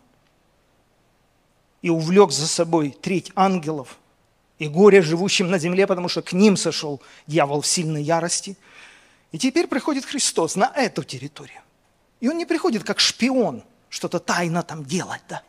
[1.82, 3.98] И увлек за собой треть ангелов
[4.60, 8.58] и горе живущим на земле, потому что к ним сошел дьявол в сильной ярости–
[9.32, 11.62] и теперь приходит Христос на эту территорию.
[12.20, 15.44] И он не приходит как шпион, что-то тайно там делать, да.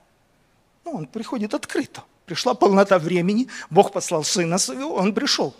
[0.84, 2.04] Ну, он приходит открыто.
[2.26, 5.54] Пришла полнота времени, Бог послал Сына Своего, он пришел.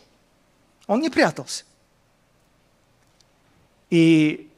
[0.87, 1.65] Он не прятался.
[3.89, 4.51] И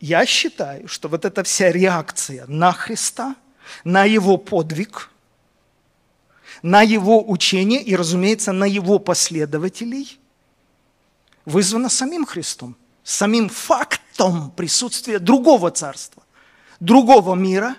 [0.00, 3.36] я считаю, что вот эта вся реакция на Христа,
[3.84, 5.10] на Его подвиг,
[6.62, 10.18] на Его учение и, разумеется, на Его последователей–
[11.44, 16.22] вызвано самим Христом, самим фактом присутствия другого царства,
[16.80, 17.76] другого мира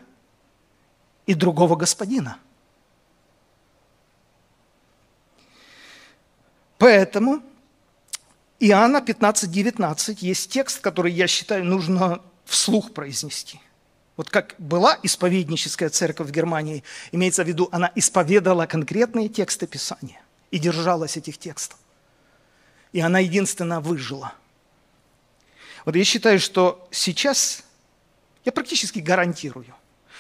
[1.26, 2.38] и другого господина.
[6.78, 7.42] Поэтому
[8.60, 13.60] Иоанна 15:19 есть текст, который, я считаю, нужно вслух произнести.
[14.18, 20.22] Вот как была исповедническая церковь в Германии, имеется в виду, она исповедала конкретные тексты Писания
[20.52, 21.78] и держалась этих текстов
[22.96, 24.34] и она единственная выжила.
[25.84, 27.66] Вот я считаю, что сейчас,
[28.46, 29.76] я практически гарантирую,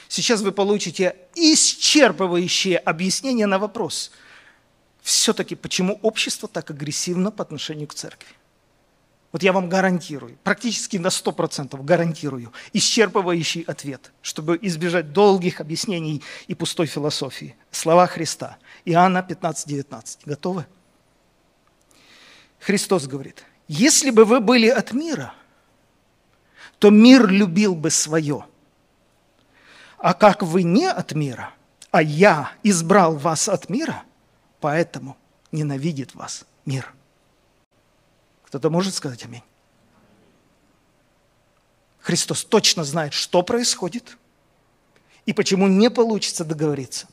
[0.10, 4.12] сейчас вы получите исчерпывающее объяснение на вопрос,
[5.01, 8.27] все-таки почему общество так агрессивно по отношению к церкви.
[9.36, 16.56] Вот я вам гарантирую, практически на 100% гарантирую, исчерпывающий ответ, чтобы избежать долгих объяснений и
[16.56, 17.58] пустой философии.
[17.69, 18.56] Слова Христа.
[18.86, 20.19] Иоанна 15:19.
[20.24, 20.65] Готовы?
[22.60, 25.34] Христос говорит, если бы вы были от мира,
[26.80, 28.45] то мир любил бы свое.
[29.98, 31.52] А как вы не от мира,
[31.91, 34.04] а я избрал вас от мира,
[34.62, 35.17] поэтому
[35.52, 36.94] ненавидит вас мир.
[38.56, 39.41] Кто-то может сказать аминь?
[42.00, 44.18] Христос точно знает, что происходит
[45.26, 47.10] и почему не получится договориться.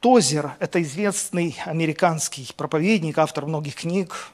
[0.00, 4.28] Тозер, это известный американский проповедник, автор многих книг,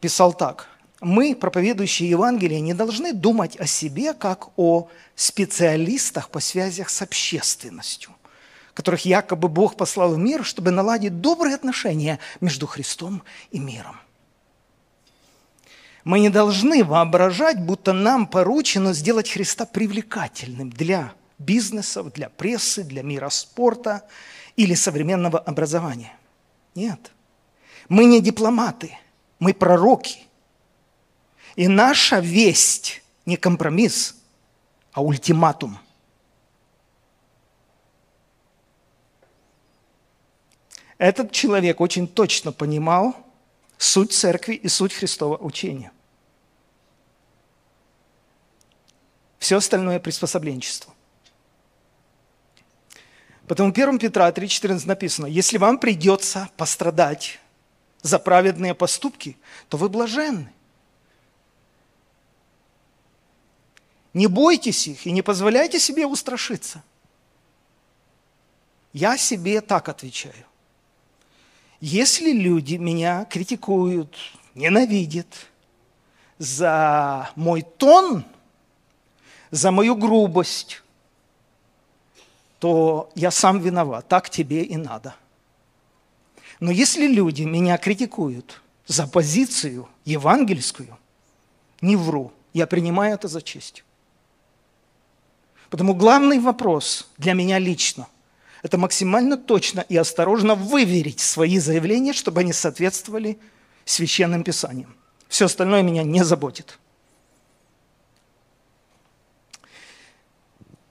[0.00, 0.68] писал так.
[1.00, 8.14] Мы, проповедующие Евангелие, не должны думать о себе как о специалистах по связях с общественностью,
[8.76, 13.96] которых якобы Бог послал в мир, чтобы наладить добрые отношения между Христом и миром.
[16.04, 23.02] Мы не должны воображать, будто нам поручено сделать Христа привлекательным для бизнесов, для прессы, для
[23.02, 24.02] мира спорта–
[24.56, 26.16] или современного образования.
[26.74, 27.12] Нет.
[27.88, 28.98] Мы не дипломаты,
[29.38, 30.18] мы пророки.
[31.54, 34.16] И наша весть не компромисс,
[34.92, 35.78] а ультиматум.
[40.98, 43.14] Этот человек очень точно понимал
[43.76, 45.92] суть церкви и суть Христова учения.
[49.38, 50.92] Все остальное приспособленчество.
[53.46, 57.38] Потому 1 Петра 3,14 написано, если вам придется пострадать
[58.02, 59.36] за праведные поступки,
[59.68, 60.52] то вы блаженны.
[64.14, 66.82] Не бойтесь их и не позволяйте себе устрашиться.
[68.92, 70.46] Я себе так отвечаю.
[71.80, 74.16] Если люди меня критикуют,
[74.54, 75.26] ненавидят
[76.38, 78.24] за мой тон,
[79.50, 80.82] за мою грубость,
[82.58, 85.14] то я сам виноват, так тебе и надо.
[86.60, 90.96] Но если люди меня критикуют за позицию евангельскую,
[91.82, 93.84] не вру, я принимаю это за честь.
[95.68, 98.08] Потому главный вопрос для меня лично–
[98.66, 103.38] это максимально точно и осторожно выверить свои заявления, чтобы они соответствовали
[103.84, 104.96] священным писаниям.
[105.28, 106.80] Все остальное меня не заботит.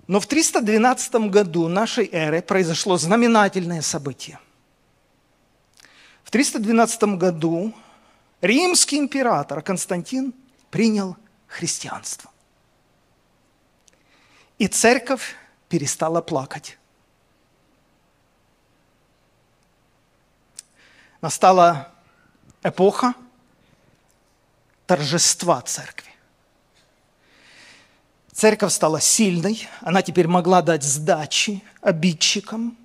[0.08, 4.40] Но в 312 году нашей эры произошло знаменательное событие.
[6.24, 7.74] В 312 году
[8.40, 10.34] римский император Константин
[10.72, 12.32] принял христианство.
[14.60, 15.36] И церковь
[15.68, 16.78] перестала плакать.
[21.26, 21.92] Настала
[22.62, 23.16] эпоха
[24.86, 26.12] торжества церкви.
[28.32, 32.78] Церковь стала сильной, она теперь могла дать сдачи обидчикам.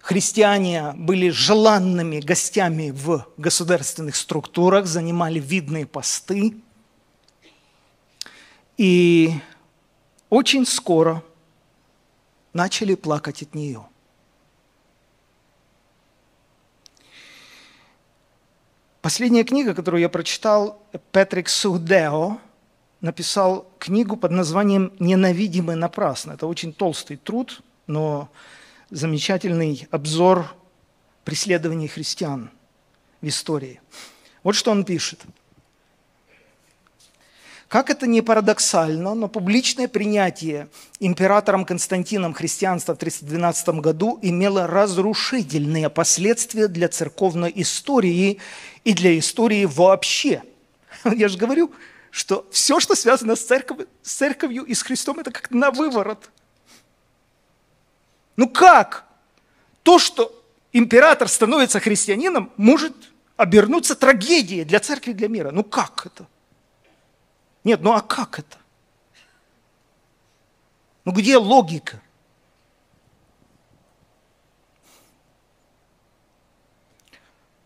[0.00, 6.58] Христиане были желанными гостями в государственных структурах, занимали видные посты.
[8.76, 9.32] И
[10.28, 11.22] очень скоро
[12.52, 13.86] начали плакать от нее.
[19.06, 22.40] Последняя книга, которую я прочитал, Петрик Сухдео,
[23.00, 26.32] написал книгу под названием «Ненавидимый напрасно».
[26.32, 28.28] Это очень толстый труд, но
[28.90, 30.52] замечательный обзор
[31.22, 32.50] преследований христиан
[33.20, 33.80] в истории.
[34.42, 35.20] Вот что он пишет.
[37.68, 40.68] Как это не парадоксально, но публичное принятие
[41.00, 48.38] императором Константином христианства в 312 году имело разрушительные последствия для церковной истории
[48.84, 50.44] и для истории вообще.
[51.04, 51.72] Я же говорю,
[52.12, 56.30] что все, что связано с церковью, с церковью и с Христом, это как на выворот.
[58.36, 59.06] Ну как?
[59.82, 60.32] То, что
[60.72, 62.94] император становится христианином, может
[63.36, 65.50] обернуться трагедией для церкви и для мира.
[65.50, 66.28] Ну как это?
[67.66, 68.58] Нет, ну а как это?
[71.04, 72.00] Ну где логика?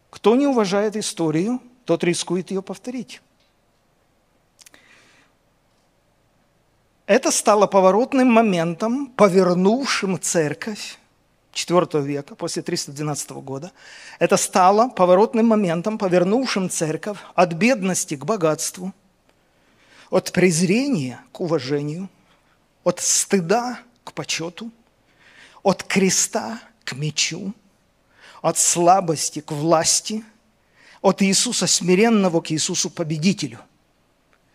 [0.09, 3.21] Кто не уважает историю, тот рискует ее повторить.
[7.05, 10.99] Это стало поворотным моментом, повернувшим церковь
[11.53, 13.71] IV века, после 312 года.
[14.19, 18.95] Это стало поворотным моментом, повернувшим церковь от бедности к богатству,
[20.11, 22.09] от презрения к уважению,
[22.85, 24.71] от стыда к почету,
[25.63, 27.55] от креста к мечу,
[28.43, 30.25] от слабости к власти,
[31.01, 33.61] от Иисуса смиренного к Иисусу победителю–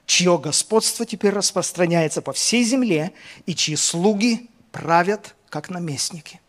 [0.06, 3.14] чье господство теперь распространяется по всей земле,
[3.46, 6.40] и чьи слуги правят как наместники.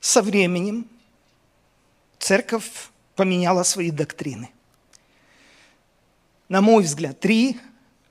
[0.00, 0.86] Со временем
[2.18, 4.50] церковь поменяла свои доктрины.
[6.48, 7.58] На мой взгляд, три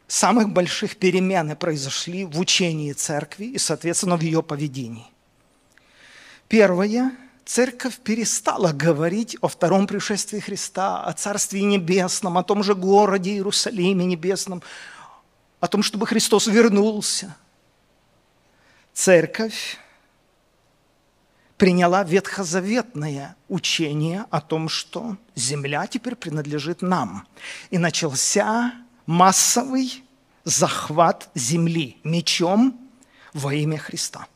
[0.07, 5.05] самых больших перемены произошли в учении церкви и, соответственно, в ее поведении.
[6.47, 7.11] Первое
[7.45, 14.05] церковь перестала говорить о втором пришествии Христа, о Царстве Небесном, о том же городе Иерусалиме
[14.05, 14.61] Небесном,
[15.59, 17.35] о том, чтобы Христос вернулся.
[18.93, 19.77] Церковь
[21.63, 27.25] приняла ветхозаветное учение о том, что земля теперь принадлежит нам.
[27.69, 28.73] И начался
[29.05, 30.03] массовый
[30.43, 32.77] захват земли мечом
[33.33, 34.27] во имя Христа.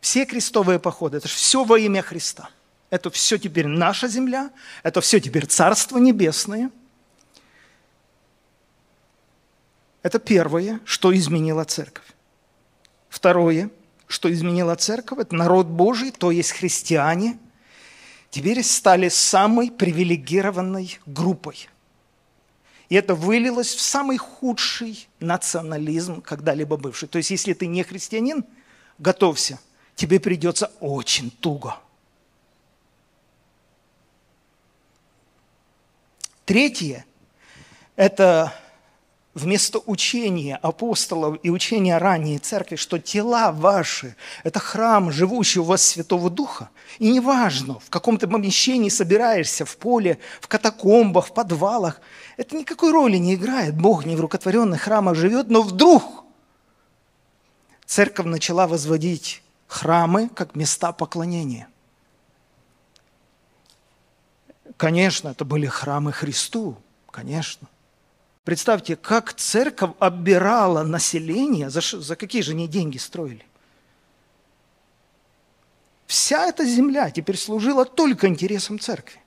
[0.00, 2.48] Все крестовые походы, это же все во имя Христа.
[2.88, 4.52] Это все теперь наша земля,
[4.84, 6.70] это все теперь Царство Небесное.
[10.04, 12.06] Это первое, что изменила церковь.
[13.08, 13.70] Второе,
[14.08, 17.38] что изменила церковь, это народ Божий, то есть христиане,
[18.30, 21.68] теперь стали самой привилегированной группой.
[22.88, 27.08] И это вылилось в самый худший национализм, когда-либо бывший.
[27.08, 28.44] То есть, если ты не христианин,
[28.98, 29.60] готовься–
[29.98, 31.76] тебе придется очень туго.
[36.44, 37.04] Третье–
[37.96, 38.54] это
[39.38, 45.82] вместо учения апостолов и учения ранней церкви, что тела ваши– это храм, живущий у вас
[45.82, 46.68] Святого Духа.
[46.98, 52.00] И неважно, в каком ты помещении собираешься, в поле, в катакомбах, в подвалах,
[52.36, 53.76] это никакой роли не играет.
[53.76, 56.24] Бог не в рукотворенных храмах живет, но вдруг
[57.86, 61.68] церковь начала возводить храмы как места поклонения.
[64.76, 66.76] Конечно, это были храмы Христу,
[67.10, 67.66] конечно.
[68.48, 73.44] Представьте, как церковь оббирала население, за, за какие же они деньги строили.
[76.06, 79.20] Вся эта земля теперь служила только интересам церкви.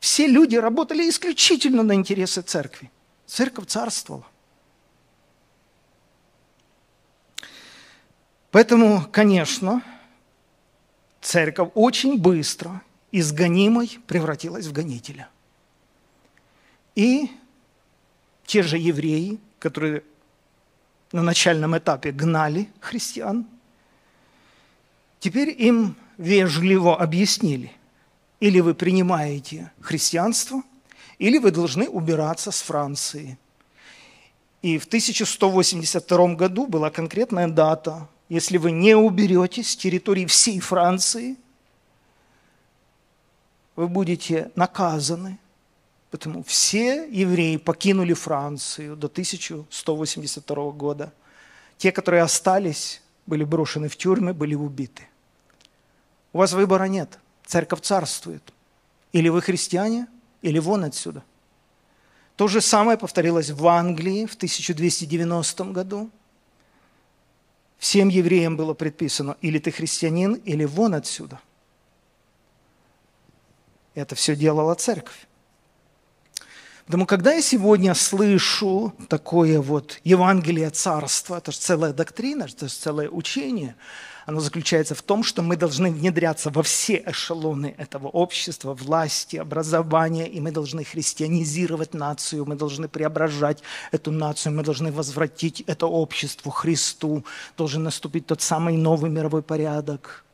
[0.00, 2.90] Все люди работали исключительно на интересы церкви.
[3.26, 4.24] Церковь царствовала.
[8.50, 9.82] Поэтому, конечно,
[11.20, 15.28] церковь очень быстро из гонимой превратилась в гонителя.
[16.94, 17.30] И
[18.48, 20.02] те же евреи, которые
[21.12, 23.46] на начальном этапе гнали христиан,
[25.20, 27.70] теперь им вежливо объяснили,
[28.40, 30.62] или вы принимаете христианство,
[31.18, 33.38] или вы должны убираться с Франции.
[34.62, 38.08] И в 1182 году была конкретная дата.
[38.30, 41.36] Если вы не уберетесь с территории всей Франции,
[43.76, 45.38] вы будете наказаны.
[46.10, 51.12] Потому все евреи покинули Францию до 1182 года.
[51.76, 55.06] Те, которые остались, были брошены в тюрьмы, были убиты.
[56.32, 57.18] У вас выбора нет.
[57.44, 58.42] Церковь царствует.
[59.12, 60.06] Или вы христиане,
[60.42, 61.22] или вон отсюда.
[62.36, 66.10] То же самое повторилось в Англии в 1290 году.
[67.78, 71.40] Всем евреям было предписано, или ты христианин, или вон отсюда.
[73.94, 75.27] Это все делала церковь.
[76.88, 82.72] Поэтому, когда я сегодня слышу такое вот Евангелие Царства, это же целая доктрина, это же
[82.72, 83.76] целое учение,
[84.24, 90.26] оно заключается в том, что мы должны внедряться во все эшелоны этого общества, власти, образования,
[90.28, 93.62] и мы должны христианизировать нацию, мы должны преображать
[93.92, 97.22] эту нацию, мы должны возвратить это общество Христу,
[97.58, 100.24] должен наступить тот самый новый мировой порядок.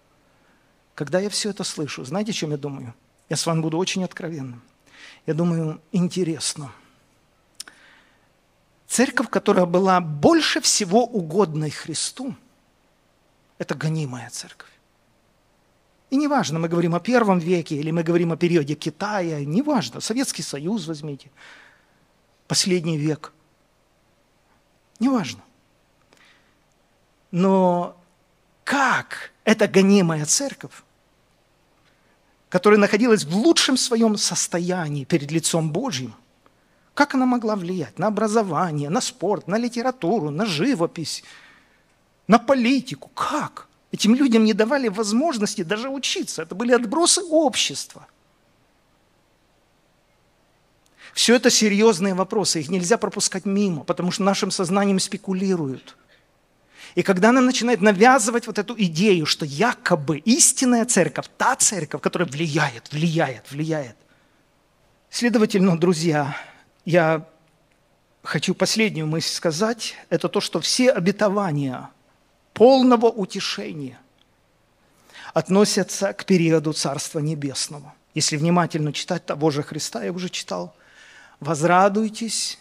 [0.94, 2.94] Когда я все это слышу, знаете, о чем я думаю?
[3.28, 4.62] Я с вами буду очень откровенным
[5.26, 6.72] я думаю, интересно.
[8.86, 12.36] Церковь, которая была больше всего угодной Христу,
[13.58, 14.70] это гонимая церковь.
[16.10, 20.42] И неважно, мы говорим о первом веке или мы говорим о периоде Китая, неважно, Советский
[20.42, 21.30] Союз возьмите,
[22.46, 23.32] последний век,
[25.00, 25.42] неважно.
[27.32, 27.96] Но
[28.62, 30.84] как эта гонимая церковь
[32.54, 36.14] которая находилась в лучшем своем состоянии перед лицом Божьим,
[36.94, 41.24] как она могла влиять на образование, на спорт, на литературу, на живопись,
[42.28, 43.10] на политику?
[43.12, 43.66] Как?
[43.90, 46.42] Этим людям не давали возможности даже учиться.
[46.42, 48.06] Это были отбросы общества.
[51.12, 55.96] Все это серьезные вопросы, их нельзя пропускать мимо, потому что нашим сознанием спекулируют–
[56.94, 62.28] и когда она начинает навязывать вот эту идею, что якобы истинная церковь, та церковь, которая
[62.28, 63.96] влияет, влияет, влияет.
[65.10, 66.36] Следовательно, друзья,
[66.84, 67.26] я
[68.22, 71.90] хочу последнюю мысль сказать, это то, что все обетования
[72.52, 73.98] полного утешения
[75.32, 77.92] относятся к периоду Царства Небесного.
[78.14, 80.76] Если внимательно читать того же Христа, я уже читал,
[81.40, 82.58] «Возрадуйтесь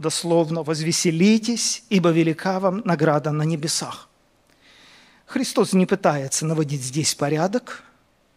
[0.00, 4.08] дословно «возвеселитесь, ибо велика вам награда на небесах».
[5.26, 7.84] Христос не пытается наводить здесь порядок.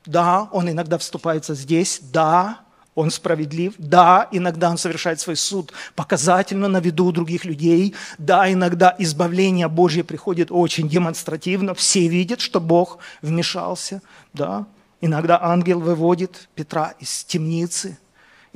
[0.06, 2.00] Да, Он иногда вступается здесь.
[2.12, 2.60] Да,
[2.94, 3.74] Он справедлив.
[3.80, 7.96] Да, иногда Он совершает свой суд показательно на виду других людей.
[8.20, 11.74] Да, иногда избавление Божье приходит очень демонстративно.
[11.74, 14.02] Все видят, что Бог вмешался.
[14.34, 14.68] Да,
[15.02, 17.98] иногда ангел выводит Петра из темницы–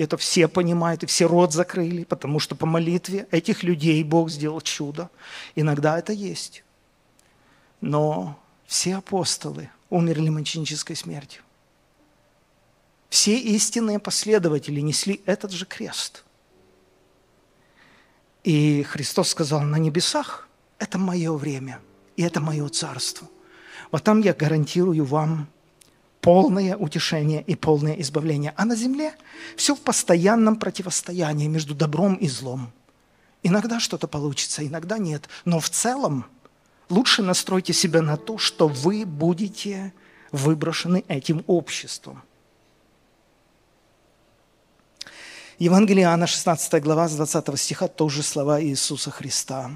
[0.04, 4.62] это все понимают, и все рот закрыли, потому что по молитве этих людей Бог сделал
[4.62, 5.10] чудо.
[5.56, 6.64] Иногда это есть.
[7.82, 11.42] Но все апостолы умерли мученической смертью.
[13.10, 16.24] Все истинные последователи несли этот же крест.
[18.44, 21.80] И Христос сказал, на небесах это мое время,
[22.16, 23.28] и это мое царство.
[23.92, 25.48] Вот там я гарантирую вам
[26.28, 28.54] полное утешение и полное избавление.
[28.58, 29.14] А на земле
[29.56, 32.74] все в постоянном противостоянии между добром и злом.
[33.44, 35.30] Иногда что-то получится, иногда нет.
[35.46, 36.26] Но в целом
[36.90, 39.94] лучше настройте себя на то, что вы будете
[40.34, 42.22] выброшены этим обществом.
[45.60, 49.72] Евангелие Иоанна, 16 глава, с 20 стиха, тоже слова Иисуса Христа.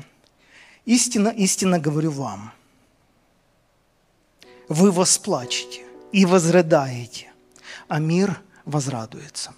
[0.84, 2.52] «Истинно, истинно говорю вам,
[4.68, 7.32] вы восплачете, и возрыдаете,
[7.88, 9.53] а мир возрадуется.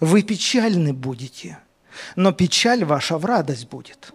[0.00, 1.58] Вы печальны будете,
[2.16, 4.12] но печаль ваша в радость будет.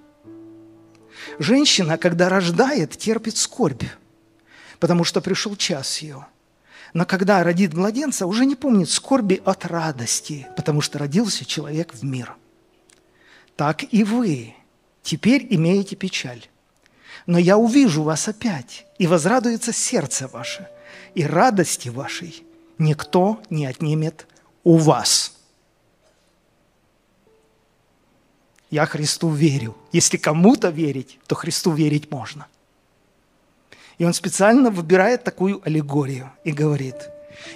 [1.40, 3.84] Женщина, когда рождает, терпит скорбь,
[4.80, 6.26] потому что пришел час ее.
[6.94, 12.04] Но когда родит младенца, уже не помнит скорби от радости, потому что родился человек в
[12.04, 12.36] мир.
[13.56, 14.56] Так и вы
[15.04, 16.48] теперь имеете печаль.
[17.26, 20.70] Но я увижу вас опять, и возрадуется сердце ваше–
[21.16, 22.44] и радости вашей
[22.78, 24.28] никто не отнимет
[24.64, 25.34] у вас.
[28.70, 29.76] Я Христу верю.
[29.92, 32.48] Если кому-то верить, то Христу верить можно.
[33.98, 37.10] И он специально выбирает такую аллегорию и говорит,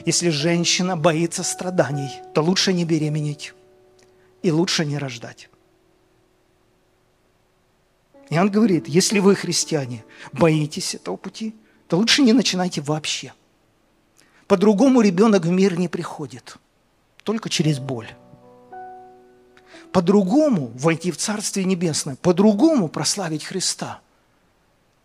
[0.05, 3.53] если женщина боится страданий, то лучше не беременеть
[4.41, 5.49] и лучше не рождать.
[8.29, 11.53] И он говорит, если вы, христиане, боитесь этого пути,
[11.89, 13.33] то лучше не начинайте вообще.
[14.51, 16.57] По-другому ребенок в мир не приходит,
[17.23, 18.09] только через боль.
[19.93, 24.01] По-другому войти в Царствие Небесное, по-другому прославить Христа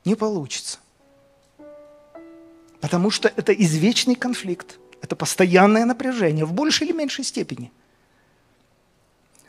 [0.04, 0.80] не получится.
[2.80, 7.70] Потому что это извечный конфликт, это постоянное напряжение в большей или меньшей степени–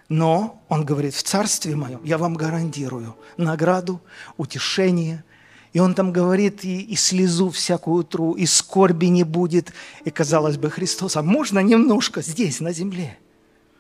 [0.10, 4.00] но, он говорит, в царстве моем я вам гарантирую награду,
[4.38, 5.26] утешение.
[5.78, 9.74] И он там говорит, и, и слезу всякую тру, и скорби не будет.
[10.06, 13.20] И, казалось бы, Христос, а можно немножко здесь, на земле?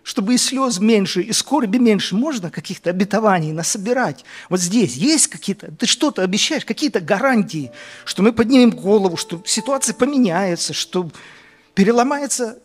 [0.03, 4.25] Чтобы и слез меньше, и скорби меньше, можно каких-то обетований насобирать?
[4.47, 7.71] Вот здесь есть какие-то, ты что-то обещаешь, какие-то гарантии,
[8.05, 11.09] что мы поднимем голову, что ситуация поменяется, что
[11.73, 12.59] переломается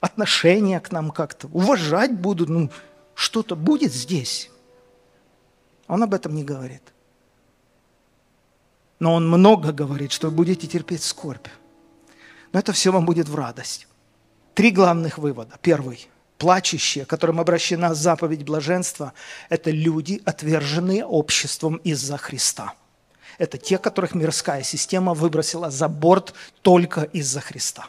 [0.00, 2.70] отношение к нам как-то, уважать будут, ну,
[3.14, 4.50] что-то будет здесь.
[5.88, 6.95] Он об этом не говорит.
[8.98, 11.48] Но он много говорит, что вы будете терпеть скорбь.
[12.52, 13.86] Но это все вам будет в радость.
[14.54, 15.58] Три главных вывода.
[15.60, 16.08] Первый.
[16.38, 19.12] Плачущие, которым обращена заповедь блаженства,
[19.48, 22.74] это люди, отверженные обществом из-за Христа.
[23.38, 27.88] Это те, которых мирская система выбросила за борт только из-за Христа.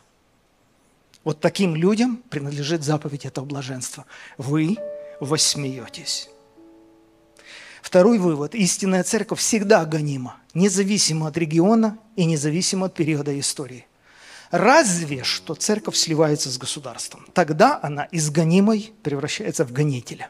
[1.24, 4.06] Вот таким людям принадлежит заповедь этого блаженства.
[4.38, 4.78] Вы
[5.20, 6.30] восмеетесь.
[7.88, 8.54] Второй вывод.
[8.54, 13.88] Истинная церковь всегда гонима, независимо от региона и независимо от периода истории.
[14.52, 17.26] Разве что церковь сливается с государством.
[17.34, 20.30] Тогда она из гонимой превращается в гонителя.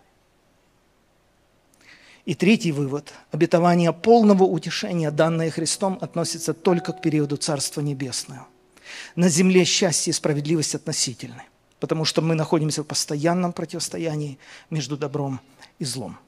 [2.26, 3.12] И третий вывод.
[3.32, 8.46] Обетование полного утешения, данное Христом, относится только к периоду Царства Небесного–
[9.16, 11.42] на земле счастье и справедливость относительны,
[11.80, 14.38] потому что мы находимся в постоянном противостоянии
[14.70, 15.42] между добром
[15.80, 16.20] и злом.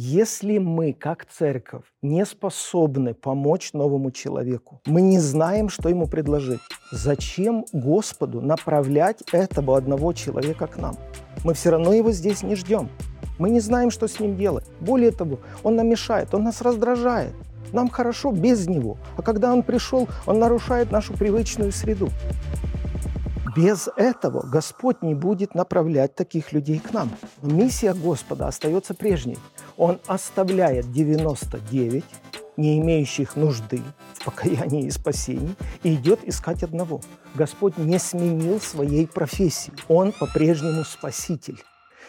[0.00, 6.60] Если мы, как церковь, не способны помочь новому человеку, мы не знаем, что ему предложить,
[6.92, 10.96] зачем Господу направлять этого одного человека к нам?
[11.42, 12.90] Мы все равно его здесь не ждем.
[13.40, 14.66] Мы не знаем, что с ним делать.
[14.78, 17.34] Более того, он нам мешает, он нас раздражает.
[17.72, 18.98] Нам хорошо без него.
[19.16, 22.08] А когда он пришел, он нарушает нашу привычную среду.
[23.56, 27.10] Без этого Господь не будет направлять таких людей к нам.
[27.42, 29.36] Миссия Господа остается прежней.
[29.78, 32.04] Он оставляет 99,
[32.56, 33.80] не имеющих нужды
[34.14, 35.54] в покаянии и спасении,
[35.84, 37.00] и идет искать одного.
[37.36, 39.72] Господь не сменил своей профессии.
[39.86, 41.62] Он по-прежнему спаситель.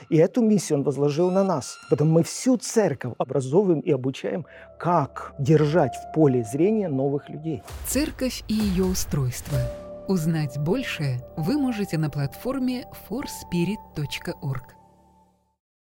[0.09, 1.77] И эту миссию Он возложил на нас.
[1.89, 4.45] Поэтому мы всю церковь образовываем и обучаем,
[4.79, 7.61] как держать в поле зрения новых людей.
[7.85, 9.57] Церковь и ее устройство.
[10.07, 14.78] Узнать больше вы можете на платформе forspirit.org.